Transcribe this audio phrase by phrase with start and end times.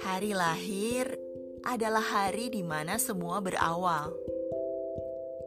[0.00, 1.12] Hari lahir
[1.60, 4.16] adalah hari di mana semua berawal,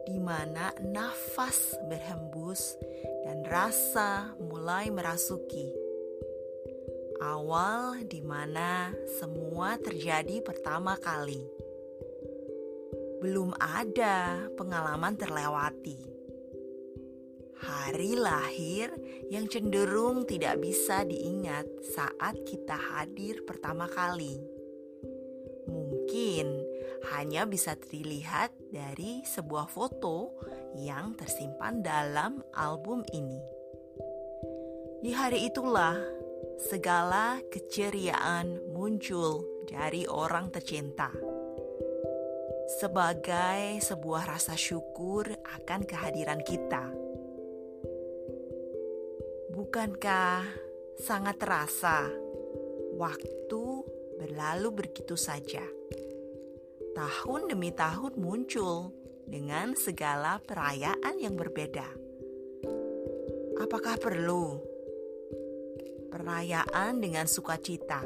[0.06, 2.78] di mana nafas berhembus
[3.26, 5.74] dan rasa mulai merasuki.
[7.18, 11.42] Awal di mana semua terjadi pertama kali.
[13.18, 16.13] Belum ada pengalaman terlewati.
[17.64, 18.92] Hari lahir
[19.32, 21.64] yang cenderung tidak bisa diingat
[21.96, 24.54] saat kita hadir pertama kali
[26.14, 26.46] mungkin
[27.10, 30.36] hanya bisa dilihat dari sebuah foto
[30.78, 33.40] yang tersimpan dalam album ini.
[35.04, 35.98] Di hari itulah
[36.56, 41.12] segala keceriaan muncul dari orang tercinta.
[42.80, 47.03] Sebagai sebuah rasa syukur akan kehadiran kita.
[49.74, 50.46] Bukankah
[51.02, 52.06] sangat terasa
[52.94, 53.64] waktu
[54.22, 55.66] berlalu begitu saja?
[56.94, 58.94] tahun demi tahun muncul
[59.26, 61.90] dengan segala perayaan yang berbeda.
[63.58, 64.62] Apakah perlu
[66.06, 67.98] perayaan dengan sukacita?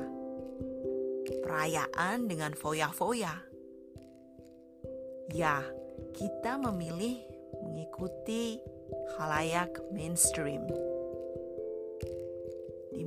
[1.45, 3.45] Perayaan dengan foya-foya?
[5.37, 5.61] Ya,
[6.17, 7.21] kita memilih
[7.61, 8.57] mengikuti
[9.21, 10.65] halayak mainstream.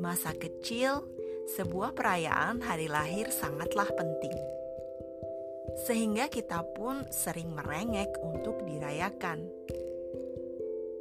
[0.01, 1.05] Masa kecil,
[1.45, 4.33] sebuah perayaan hari lahir sangatlah penting
[5.81, 9.47] sehingga kita pun sering merengek untuk dirayakan.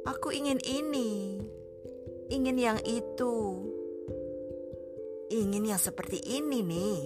[0.07, 1.37] Aku ingin ini,
[2.33, 3.61] ingin yang itu,
[5.29, 6.99] ingin yang seperti ini nih,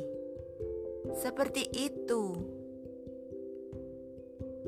[1.20, 2.24] seperti itu.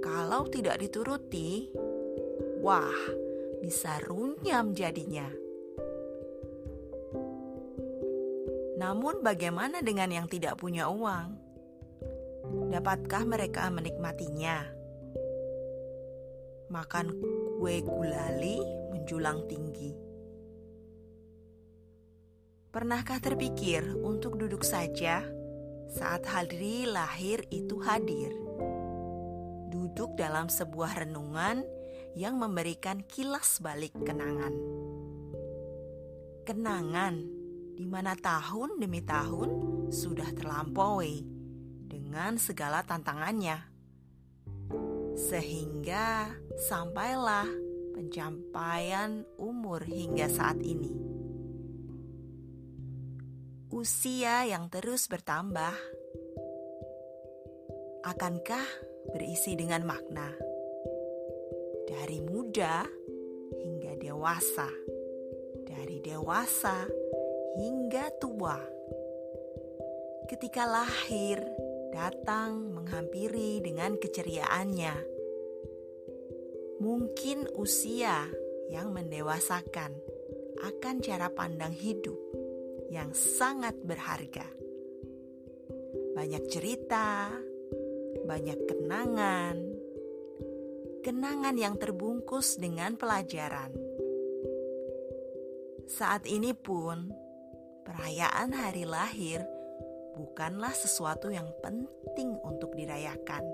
[0.04, 1.72] Kalau tidak dituruti,
[2.60, 3.00] wah,
[3.64, 5.47] bisa runyam jadinya.
[8.78, 11.34] Namun, bagaimana dengan yang tidak punya uang?
[12.70, 14.70] Dapatkah mereka menikmatinya?
[16.70, 17.08] Makan
[17.58, 18.62] kue gulali
[18.94, 19.92] menjulang tinggi.
[22.70, 25.26] Pernahkah terpikir untuk duduk saja
[25.90, 28.30] saat hari lahir itu hadir?
[29.74, 31.66] Duduk dalam sebuah renungan
[32.14, 34.54] yang memberikan kilas balik kenangan.
[36.46, 37.37] Kenangan
[37.78, 39.50] di mana tahun demi tahun
[39.94, 41.22] sudah terlampaui
[41.86, 43.62] dengan segala tantangannya.
[45.14, 47.46] Sehingga sampailah
[47.94, 50.90] pencapaian umur hingga saat ini.
[53.70, 55.78] Usia yang terus bertambah.
[58.10, 58.66] Akankah
[59.14, 60.34] berisi dengan makna?
[61.86, 62.90] Dari muda
[63.54, 64.66] hingga dewasa.
[65.68, 66.88] Dari dewasa
[67.56, 68.60] hingga tua.
[70.28, 71.40] Ketika lahir,
[71.96, 74.96] datang menghampiri dengan keceriaannya.
[76.84, 78.28] Mungkin usia
[78.68, 79.96] yang mendewasakan
[80.62, 82.20] akan cara pandang hidup
[82.92, 84.46] yang sangat berharga.
[86.14, 87.32] Banyak cerita,
[88.26, 89.58] banyak kenangan,
[91.06, 93.72] kenangan yang terbungkus dengan pelajaran.
[95.88, 97.27] Saat ini pun,
[97.88, 99.48] perayaan hari lahir
[100.20, 103.48] bukanlah sesuatu yang penting untuk dirayakan.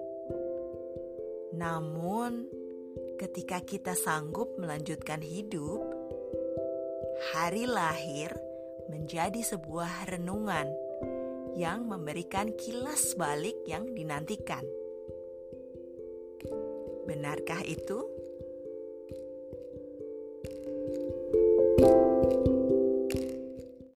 [1.53, 2.49] Namun,
[3.21, 5.85] ketika kita sanggup melanjutkan hidup,
[7.37, 8.33] hari lahir
[8.89, 10.65] menjadi sebuah renungan
[11.53, 14.65] yang memberikan kilas balik yang dinantikan.
[17.05, 18.12] Benarkah itu?